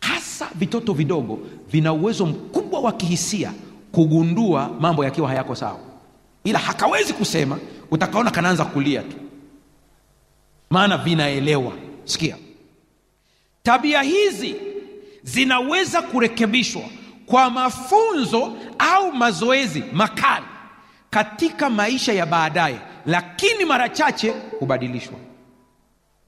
Hasa 0.00 0.48
vitoto 0.54 0.92
vidogo 0.92 1.38
vina 1.70 1.92
uwezo 1.92 2.26
mkubwa 2.26 2.80
wa 2.80 2.92
kihisia 2.92 3.52
kugundua 3.92 4.68
mambo 4.80 5.04
yakiwa 5.04 5.28
hayako 5.28 5.54
sawa. 5.54 5.80
Ila 6.44 6.58
hakawezi 6.58 7.12
kusema 7.12 7.58
utakaona 7.90 8.30
kanaanza 8.30 8.64
kulia 8.64 9.02
tu. 9.02 9.16
Maana 10.70 10.98
vinaelewa. 10.98 11.72
Sikia. 12.04 12.36
Tabia 13.62 14.02
hizi 14.02 14.54
zinaweza 15.22 16.02
kurekebishwa 16.02 16.82
kwa 17.28 17.50
mafunzo 17.50 18.52
au 18.78 19.12
mazoezi 19.12 19.84
makali 19.92 20.46
katika 21.10 21.70
maisha 21.70 22.12
ya 22.12 22.26
baadaye 22.26 22.78
lakini 23.06 23.64
mara 23.64 23.88
chache 23.88 24.34
hubadilishwa. 24.60 25.14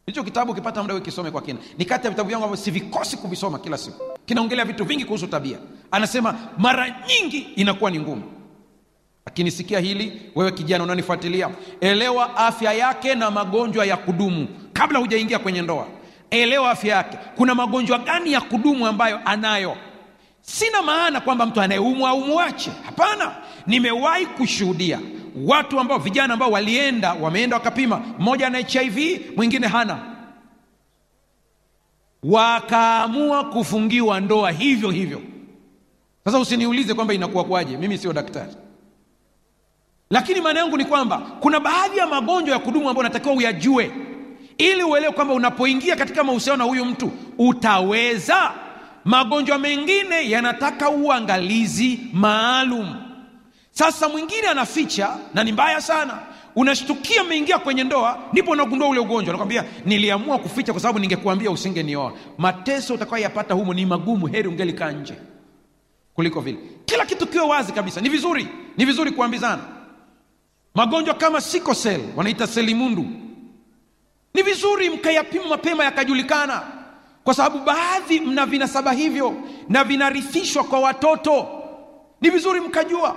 Hicho 0.07 0.25
kitabu 0.25 0.53
ukipata 0.53 0.83
muda 0.83 0.95
ukisome 0.95 1.31
kwa 1.31 1.43
kina. 1.43 1.59
Ni 1.79 1.85
kati 1.85 2.05
ya 2.07 2.11
vitabu 2.11 2.29
vyangu 2.29 2.45
ambavyo 2.45 2.65
sivikosi 2.65 3.17
kuvisoma 3.17 3.59
kila 3.59 3.79
siku. 3.79 4.03
Kinaongelea 4.27 4.65
vitu 4.65 4.85
vingi 4.85 5.05
kuhusu 5.05 5.27
tabia. 5.27 5.59
Anasema 5.91 6.35
mara 6.59 6.95
nyingi 7.09 7.39
inakuwa 7.39 7.91
ni 7.91 7.99
ngumu. 8.01 8.23
Lakini 9.27 9.51
sikia 9.51 9.81
hili 9.81 10.23
wewe 10.35 10.53
kijana 10.53 10.85
unanifuatilia. 10.85 11.51
Elewa 11.81 12.37
afya 12.37 12.73
yake 12.73 13.15
na 13.15 13.31
magonjwa 13.31 13.85
ya 13.87 13.97
kudumu 13.97 14.49
kabla 14.73 14.99
hujaingia 14.99 15.39
kwenye 15.39 15.63
ndoa. 15.63 15.87
Elewa 16.31 16.71
afya 16.71 16.97
yake. 16.97 17.19
Kuna 17.37 17.55
magonjwa 17.55 17.99
gani 17.99 18.33
ya 18.33 18.41
kudumu 18.41 18.87
ambayo 18.87 19.21
anayo 19.25 19.77
sina 20.41 20.83
maana 20.83 21.21
kwamba 21.21 21.47
mtu 21.47 21.61
anayeumwa 21.61 22.11
au 22.11 22.21
mwache 22.21 22.71
hapana. 22.87 23.35
Nimewahi 23.67 24.27
kushuhudia 24.27 25.01
watu 25.47 25.81
ambao 25.81 25.99
vijana 25.99 26.35
ambao 26.35 26.51
walienda 26.51 27.13
wameenda 27.13 27.57
wakapima. 27.57 28.03
Mmoja 28.19 28.47
ana 28.47 28.59
hiv 28.59 29.21
mwingine 29.37 29.67
hana. 29.67 29.99
Wakaamua 32.23 33.45
kufungiwa 33.45 34.21
ndoa 34.21 34.51
hivyo 34.51 34.91
hivyo. 34.91 35.23
Sasa 36.25 36.39
usiniulize 36.39 36.95
kwamba 36.95 37.15
inakuwa 37.15 37.45
kwaje 37.45 37.77
mimi 37.77 37.99
sio 37.99 38.13
daktari. 38.13 38.55
Lakini 40.11 40.41
maana 40.41 40.61
yangu 40.61 40.77
ni 40.77 40.85
kwamba 40.85 41.19
kuna 41.19 41.61
baadhi 41.61 41.99
ya 41.99 42.07
magonjwa 42.07 42.55
ya 42.55 42.59
kudumu 42.63 42.89
ambayo 42.89 43.01
unatakiwa 43.01 43.35
uyajue. 43.35 43.93
Ili 44.59 44.83
uelewe 44.83 45.13
kwamba 45.13 45.35
unapoingia 45.35 45.97
katika 45.97 46.25
mahusiano 46.25 46.57
na 46.57 46.65
huyu 46.65 46.85
mtu 46.85 47.13
utaweza 47.39 48.53
magonjwa 49.05 49.59
mengine 49.59 50.31
yanataka 50.31 50.91
uangalizi 50.91 52.01
maalum. 52.13 52.95
Sasa 53.71 54.09
mwingine 54.09 54.49
anaficha 54.49 55.17
na 55.35 55.45
ni 55.45 55.53
mbaya 55.53 55.81
sana. 55.81 56.19
Unashtukia 56.57 57.23
umeingia 57.23 57.59
kwenye 57.59 57.85
ndoa 57.85 58.19
ndipo 58.33 58.51
unagundua 58.51 58.89
ule 58.89 59.01
ugonjwa. 59.01 59.33
Nakwambia 59.33 59.65
niliamua 59.85 60.39
kuficha 60.39 60.73
kwa 60.73 60.81
sababu 60.83 60.99
ningekuambia 60.99 61.51
usingenioa. 61.51 62.13
Mateso 62.39 62.95
utakayoyapata 62.95 63.55
humo 63.55 63.75
ni 63.75 63.87
magumu. 63.87 64.27
Heri 64.27 64.49
ungelikaa 64.49 64.91
nje 64.93 65.15
kuliko 66.15 66.41
vile. 66.41 66.59
Kila 66.85 67.07
kitu 67.07 67.27
kiwe 67.27 67.45
wazi 67.45 67.73
kabisa. 67.73 68.01
Ni 68.01 68.09
vizuri 68.09 68.49
ni 68.77 68.85
vizuri 68.85 69.11
kuambizana. 69.11 69.63
Magonjwa 70.75 71.15
kama 71.15 71.41
sikosel 71.41 72.01
wanaita 72.17 72.47
selimundu 72.47 73.07
ni 74.35 74.43
vizuri 74.43 74.91
mkayapima 74.91 75.45
mapema 75.49 75.85
yakajulikana 75.85 76.63
kwa 77.25 77.35
sababu 77.35 77.59
baadhi 77.65 78.21
mna 78.21 78.47
vinasaba 78.47 78.93
hivyo 78.93 79.35
na 79.69 79.85
vinarithishwa 79.85 80.65
kwa 80.65 80.81
watoto. 80.81 81.49
Ni 82.21 82.31
vizuri 82.31 82.61
mkajua. 82.61 83.17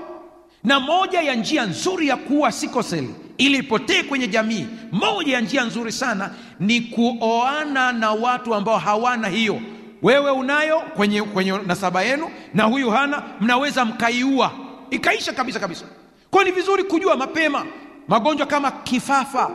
Na 0.63 0.79
moja 0.79 1.21
ya 1.21 1.35
njia 1.35 1.65
nzuri 1.65 2.07
ya 2.07 2.17
kuua 2.17 2.51
sikoseli 2.51 3.15
ili 3.37 3.57
ipotee 3.57 4.03
kwenye 4.03 4.27
jamii 4.27 4.67
moja 4.91 5.33
ya 5.33 5.41
njia 5.41 5.63
nzuri 5.63 5.91
sana 5.91 6.29
ni 6.59 6.81
kuoana 6.81 7.91
na 7.93 8.11
watu 8.11 8.55
ambao 8.55 8.77
hawana 8.77 9.27
hiyo. 9.27 9.61
Wewe 10.01 10.31
unayo 10.31 10.79
kwenye, 10.79 11.21
kwenye 11.21 11.51
nasaba 11.51 12.01
yenu 12.03 12.29
na 12.53 12.63
huyu 12.63 12.89
hana 12.89 13.23
mnaweza 13.41 13.85
mkaiua. 13.85 14.51
Ikaisha 14.89 15.33
kabisa 15.33 15.59
kabisa. 15.59 15.85
Kwayo 16.31 16.45
ni 16.47 16.51
vizuri 16.55 16.83
kujua 16.83 17.15
mapema 17.15 17.65
magonjwa 18.07 18.47
kama 18.47 18.71
kifafa. 18.71 19.51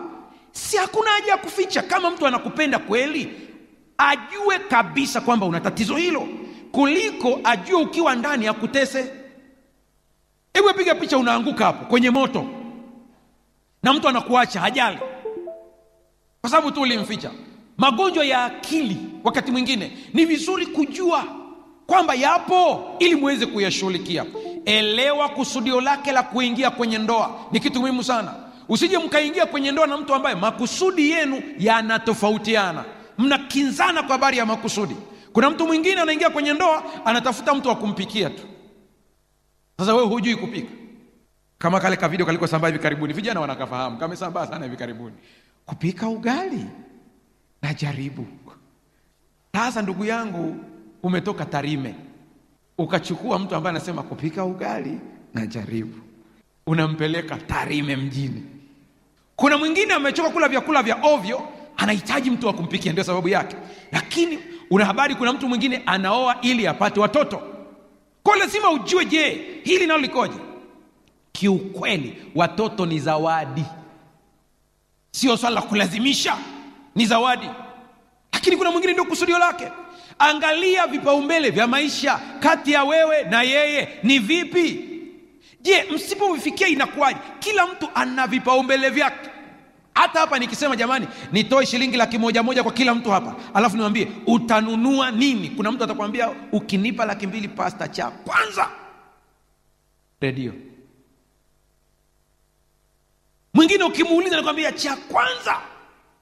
Si 0.53 0.77
hakuna 0.77 1.11
haja 1.11 1.31
ya 1.31 1.37
kuficha 1.39 1.83
kama 1.83 2.11
mtu 2.11 2.27
anakupenda 2.27 2.79
kweli 2.79 3.48
ajue 3.99 4.59
kabisa 4.59 5.21
kwamba 5.21 5.47
una 5.47 5.61
tatizo 5.61 5.97
hilo 5.97 6.29
kuliko 6.73 7.41
ajue 7.45 7.83
ukiwa 7.83 8.15
ndani 8.15 8.47
akutese 8.47 9.13
hebu 10.55 10.75
piga 10.75 10.95
picha 10.95 11.19
unaanguka 11.19 11.65
hapo 11.65 11.85
kwenye 11.85 12.11
moto 12.11 12.45
na 13.83 13.93
mtu 13.93 14.09
anakuacha 14.09 14.61
hajali 14.61 14.99
kwa 16.41 16.51
sababu 16.51 16.71
tu 16.71 16.81
ulimficha. 16.81 17.31
Magonjwa 17.79 18.25
ya 18.25 18.45
akili 18.45 18.97
wakati 19.25 19.51
mwingine 19.53 19.93
ni 20.15 20.25
vizuri 20.25 20.67
kujua 20.67 21.25
kwamba 21.87 22.15
yapo 22.15 22.85
ili 22.99 23.15
muweze 23.15 23.47
kuyashughulikia. 23.47 24.25
Elewa 24.65 25.29
kusudio 25.29 25.81
lake 25.81 26.13
la 26.13 26.23
kuingia 26.23 26.71
kwenye 26.71 26.99
ndoa 26.99 27.41
ni 27.53 27.61
kitu 27.61 27.81
muhimu 27.81 28.05
sana. 28.05 28.35
Usije 28.69 28.99
mkaingia 28.99 29.47
kwenye 29.47 29.73
ndoa 29.73 29.87
na 29.87 29.97
mtu 29.97 30.15
ambaye 30.15 30.35
makusudi 30.37 31.11
yenu 31.11 31.43
yanatofautiana 31.59 32.85
mnakinzana 33.19 34.03
kwa 34.03 34.13
habari 34.13 34.39
ya 34.39 34.47
makusudi. 34.47 34.97
Kuna 35.33 35.51
mtu 35.51 35.67
mwingine 35.67 36.01
anaingia 36.01 36.31
kwenye 36.31 36.53
ndoa 36.53 37.07
anatafuta 37.07 37.55
mtu 37.55 37.69
wa 37.69 37.77
kumpikia 37.77 38.31
tu. 38.31 38.43
Sasa 39.79 39.95
wewe 39.95 40.07
hujui 40.07 40.37
kupika. 40.37 40.69
Kama 41.59 41.81
kale 41.81 41.97
kavideo 41.97 42.27
kalikosambaa 42.27 42.67
hivi 42.69 42.79
karibuni 42.79 43.13
vijana 43.13 43.41
wanakafahamu 43.41 43.99
kamesambaa 43.99 44.47
sana 44.47 44.65
hivi 44.65 44.77
karibuni. 44.77 45.17
Kupika 45.67 46.09
ugali? 46.09 46.67
Na 47.63 47.75
jaribu 47.75 48.27
sasa 49.53 49.83
ndugu 49.83 50.05
yangu 50.05 50.57
umetoka 51.03 51.45
tarime. 51.45 51.95
Ukachukua 52.79 53.39
mtu 53.39 53.55
ambaye 53.55 53.77
anasema 53.77 54.03
kupika 54.03 54.45
ugali? 54.45 55.01
Na 55.35 55.47
jaribu 55.47 55.99
unampeleka 56.67 57.37
tarime 57.37 57.97
mjini. 57.97 58.43
Kuna 59.37 59.59
mwingine 59.59 59.95
amechoka 59.95 60.31
kula 60.31 60.49
vyakula 60.49 60.83
vya 60.83 60.97
ovyo 61.03 61.49
anahitaji 61.79 62.31
mtu 62.31 62.47
wa 62.47 62.53
kumpikia 62.53 62.93
ndio 62.93 63.05
sababu 63.05 63.29
yake. 63.29 63.57
Lakini 63.93 64.39
una 64.71 64.85
habari 64.85 65.15
kuna 65.15 65.33
mtu 65.33 65.49
mwingine 65.49 65.83
anaoa 65.87 66.37
ili 66.43 66.67
apate 66.67 67.01
watoto. 67.01 67.43
Kwa 68.23 68.37
lazima 68.37 68.71
ujue 68.71 69.05
je 69.05 69.45
hili 69.65 69.87
nalo 69.87 70.01
likoje? 70.01 70.39
Kiukweli 71.33 72.23
watoto 72.35 72.87
ni 72.87 72.99
zawadi. 73.01 73.65
Sio 75.11 75.37
swala 75.37 75.55
la 75.55 75.63
kulazimisha 75.63 76.37
ni 76.95 77.07
zawadi. 77.07 77.51
Lakini 78.33 78.57
kuna 78.57 78.71
mwingine 78.71 78.93
ndio 78.93 79.05
kusudio 79.05 79.39
lake. 79.39 79.69
Angalia 80.19 80.87
vipaumbele 80.87 81.51
vya 81.51 81.67
maisha 81.67 82.21
kati 82.41 82.73
ya 82.73 82.85
wewe 82.85 83.23
na 83.23 83.43
yeye. 83.43 83.89
Ni 84.03 84.19
vipi? 84.19 84.85
Je 85.61 85.85
msipovifikia 85.95 86.67
inakuwaje? 86.69 87.19
Kila 87.39 87.67
mtu 87.67 87.89
ana 87.95 88.27
vipaumbele 88.27 88.91
vyake 88.91 89.31
hata 89.99 90.21
hapa 90.21 90.39
nikisema 90.39 90.77
jamani 90.77 91.09
nitoe 91.33 91.67
shilingi 91.67 91.97
laki 91.97 92.19
moja 92.19 92.43
moja 92.43 92.63
kwa 92.63 92.73
kila 92.73 92.95
mtu 92.95 93.11
hapa. 93.11 93.35
Alafu 93.55 93.77
niwambie 93.77 94.09
utanunua 94.27 95.11
nini? 95.11 95.51
Kuna 95.51 95.73
mtu 95.73 95.85
atakwambia 95.85 96.31
ukinipa 96.53 97.05
laki 97.05 97.27
mbili 97.27 97.49
pasta 97.49 97.89
cha 97.89 98.11
kwanza. 98.11 98.69
Redio. 100.21 100.53
Mwingine 103.55 103.85
ukimuuliza 103.85 104.37
nakwambia 104.37 104.73
cha 104.73 104.97
kwanza. 104.97 105.57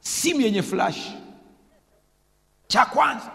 Simu 0.01 0.41
yenye 0.41 0.62
flash. 0.62 0.99
Cha 2.67 2.85
kwanza. 2.85 3.31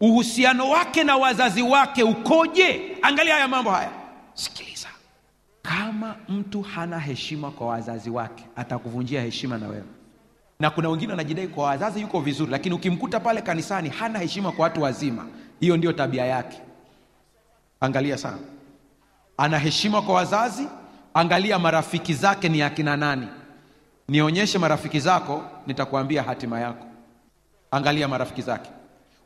Uhusiano 0.00 0.70
wake 0.70 1.04
na 1.04 1.16
wazazi 1.16 1.62
wake 1.62 2.02
ukoje? 2.02 2.96
Angalia 3.02 3.34
haya 3.34 3.48
mambo 3.48 3.70
haya. 3.70 3.90
Sikiliza 4.34 4.67
kama 5.68 6.16
mtu 6.28 6.62
hana 6.62 6.98
heshima 6.98 7.50
kwa 7.50 7.66
wazazi 7.66 8.10
wake 8.10 8.44
atakuvunjia 8.56 9.22
heshima 9.22 9.58
na 9.58 9.68
wewe. 9.68 9.84
Na 10.60 10.70
kuna 10.70 10.88
wengine 10.88 11.12
wanajidai 11.12 11.48
kwa 11.48 11.64
wazazi 11.64 12.00
yuko 12.00 12.20
vizuri 12.20 12.50
lakini 12.50 12.74
ukimkuta 12.74 13.20
pale 13.20 13.42
kanisani 13.42 13.88
hana 13.88 14.18
heshima 14.18 14.52
kwa 14.52 14.62
watu 14.62 14.82
wazima 14.82 15.26
hiyo 15.60 15.76
ndio 15.76 15.92
tabia 15.92 16.24
yake. 16.26 16.60
Angalia 17.80 18.18
sana. 18.18 18.38
Ana 19.36 19.58
heshima 19.58 20.02
kwa 20.02 20.14
wazazi 20.14 20.68
angalia 21.14 21.58
marafiki 21.58 22.14
zake 22.14 22.48
ni 22.48 22.62
akina 22.62 22.96
nani. 22.96 23.28
Nionyeshe 24.08 24.58
marafiki 24.58 25.00
zako 25.00 25.42
nitakuambia 25.66 26.22
hatima 26.22 26.60
yako. 26.60 26.86
Angalia 27.70 28.08
marafiki 28.08 28.42
zake. 28.42 28.70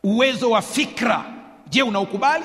Uwezo 0.05 0.51
wa 0.51 0.63
fikra. 0.63 1.25
Je 1.71 1.83
unaukubali 1.83 2.45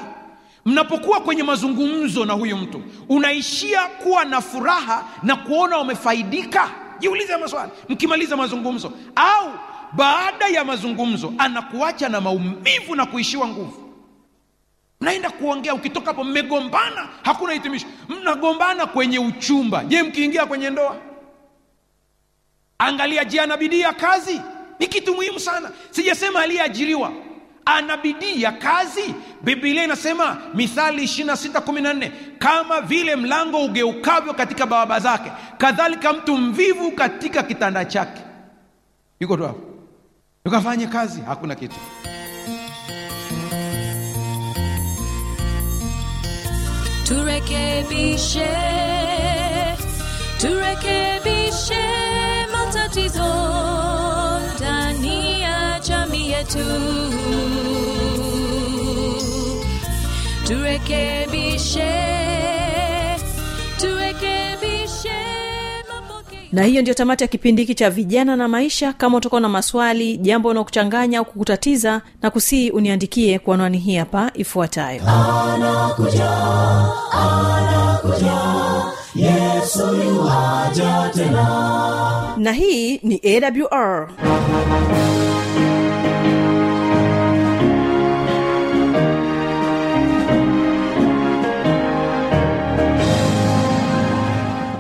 mnapokuwa 0.67 1.19
kwenye 1.21 1.43
mazungumzo 1.43 2.25
na 2.25 2.34
huyu 2.34 2.58
mtu 2.58 2.82
unaishia 3.10 3.88
kuwa 3.88 4.25
na 4.25 4.41
furaha 4.41 5.06
na 5.23 5.36
kuona 5.36 5.80
umefaidika 5.80 6.71
jiulize 6.99 7.38
maswali. 7.38 7.71
Mkimaliza 7.89 8.38
mazungumzo 8.38 8.91
au 9.15 9.51
baada 9.93 10.47
ya 10.47 10.65
mazungumzo 10.65 11.34
anakuacha 11.38 12.10
na 12.10 12.21
maumivu 12.21 12.95
na 12.95 13.06
kuishiwa 13.06 13.47
nguvu? 13.47 13.93
Mnaenda 15.01 15.30
kuongea 15.30 15.73
ukitoka 15.73 16.08
hapo 16.08 16.23
mmegombana 16.23 17.08
hakuna 17.23 17.53
hitimisho. 17.53 17.88
Mnagombana 18.10 18.86
kwenye 18.86 19.19
uchumba. 19.19 19.84
Je 19.84 20.03
mkiingia 20.03 20.45
kwenye 20.45 20.69
ndoa? 20.69 20.95
Angalia 22.80 23.25
je 23.25 23.41
ana 23.41 23.58
bidii 23.58 23.80
ya 23.80 23.93
kazi. 23.93 24.41
Ni 24.80 24.88
kitu 24.88 25.15
muhimu 25.15 25.39
sana. 25.39 25.71
Sijasema 25.91 26.39
aliyeajiriwa 26.41 27.12
ana 27.67 27.97
bidii 27.97 28.41
ya 28.41 28.51
kazi? 28.51 29.15
Biblia 29.41 29.84
inasema 29.84 30.38
mithali 30.53 31.03
2614 31.03 32.12
kama 32.39 32.82
vile 32.82 33.15
mlango 33.15 33.65
ugeukavyo 33.65 34.34
katika 34.34 34.65
bawaba 34.65 34.99
zake 34.99 35.32
kadhalika 35.58 36.13
mtu 36.13 36.38
mvivu 36.38 36.91
katika 36.91 37.43
kitanda 37.43 37.86
chake. 37.86 38.21
Yuko 39.19 39.38
tu 39.38 39.43
hapo. 39.43 39.60
Ukafanye 40.45 40.88
kazi 40.88 41.21
hakuna 41.21 41.56
kitu. 41.56 41.75
Turekebishe 47.17 48.49
turekebishe 50.41 51.84
matatizo 52.53 53.30
yetu 56.56 57.14
turekebishe 60.48 61.94
turekebishe 63.78 65.10
na 66.52 66.64
hiyo 66.64 66.82
ndio 66.82 66.94
tamati 66.94 67.24
ya 67.24 67.28
kipindi 67.28 67.62
hiki 67.62 67.76
cha 67.76 67.90
vijana 67.90 68.36
na 68.36 68.48
maisha. 68.48 68.94
Kama 68.94 69.18
utakuwa 69.18 69.42
na 69.42 69.50
maswali 69.50 70.18
jambo 70.18 70.50
unaokuchanganya 70.50 71.20
au 71.20 71.26
kukutatiza 71.26 72.02
na 72.22 72.32
kusii 72.32 72.70
uniandikie 72.70 73.40
kwa 73.40 73.56
anwani 73.56 73.78
hii 73.78 73.96
hapa 73.96 74.32
ifuatayo. 74.34 75.02
Anakuja 75.08 76.30
anakuja 77.12 78.38
yesu 79.16 79.88
tena. 81.16 82.34
Na 82.38 82.52
hii 82.52 82.98
ni 83.04 83.22
awr 83.26 84.10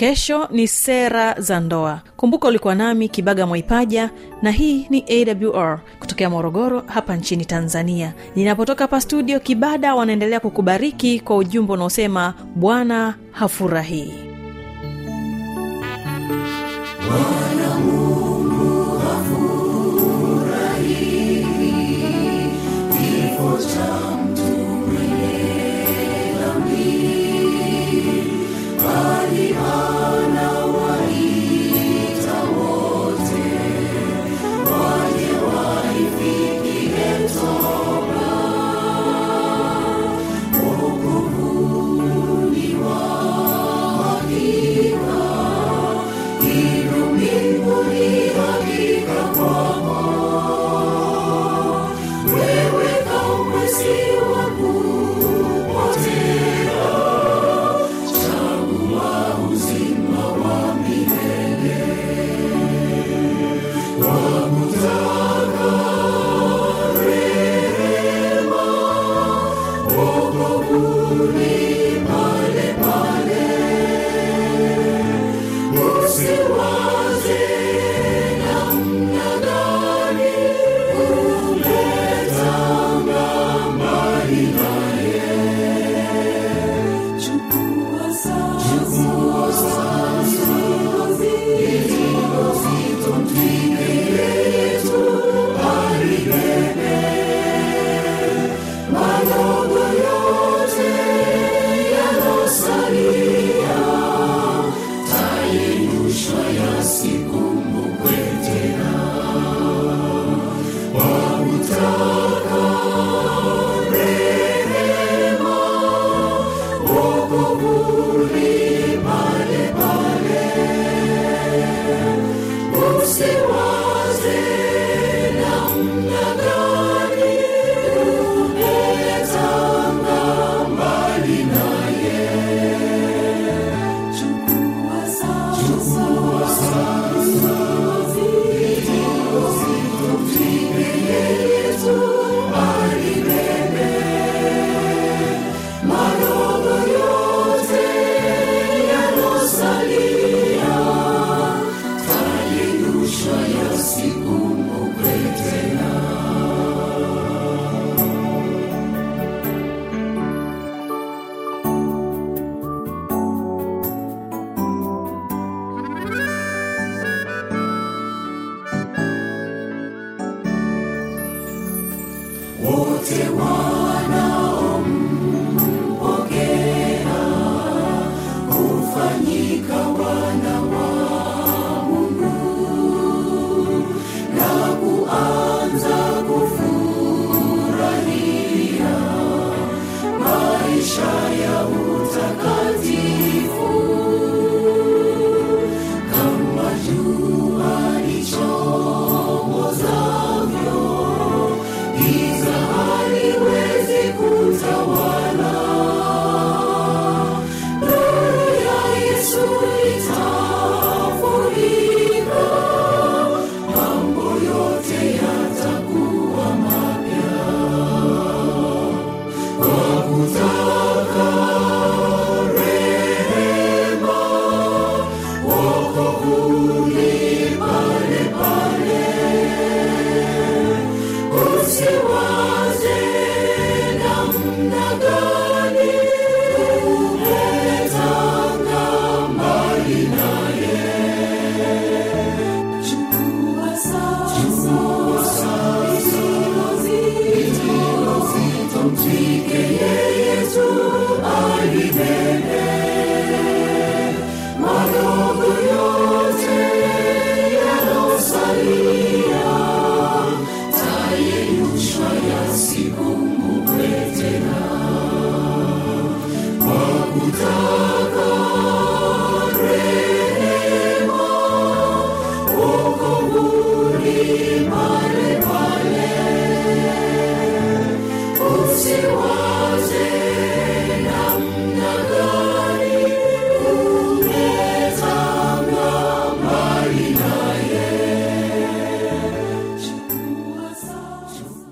kesho 0.00 0.48
ni 0.50 0.68
sera 0.68 1.34
za 1.38 1.60
ndoa. 1.60 2.00
Kumbuka 2.16 2.48
ulikuwa 2.48 2.74
nami 2.74 3.08
kibaga 3.08 3.46
mwaipaja 3.46 4.10
na 4.42 4.50
hii 4.50 4.86
ni 4.90 5.04
awr 5.10 5.80
kutokea 5.98 6.30
morogoro 6.30 6.82
hapa 6.86 7.16
nchini 7.16 7.44
tanzania. 7.44 8.14
Ninapotoka 8.36 8.84
hapa 8.84 9.00
studio 9.00 9.40
kibada 9.40 9.94
wanaendelea 9.94 10.40
kukubariki 10.40 11.20
kwa 11.20 11.36
ujumbe 11.36 11.72
unaosema 11.72 12.34
bwana 12.56 13.14
hafurahii 13.30 14.29